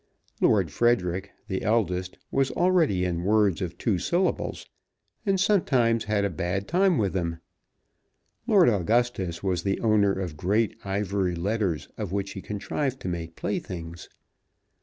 Lord 0.41 0.71
Frederic, 0.71 1.29
the 1.47 1.61
eldest, 1.61 2.17
was 2.31 2.49
already 2.49 3.05
in 3.05 3.23
words 3.23 3.61
of 3.61 3.77
two 3.77 3.99
syllables, 3.99 4.65
and 5.27 5.39
sometimes 5.39 6.05
had 6.05 6.25
a 6.25 6.29
bad 6.31 6.67
time 6.67 6.97
with 6.97 7.13
them. 7.13 7.37
Lord 8.47 8.67
Augustus 8.67 9.43
was 9.43 9.61
the 9.61 9.79
owner 9.81 10.13
of 10.13 10.35
great 10.37 10.75
ivory 10.83 11.35
letters 11.35 11.87
of 11.99 12.11
which 12.11 12.31
he 12.31 12.41
contrived 12.41 12.99
to 13.01 13.09
make 13.09 13.35
playthings. 13.35 14.09